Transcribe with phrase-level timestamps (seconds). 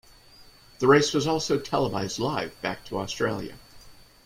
[0.79, 3.53] The race was also televised live back to Australia.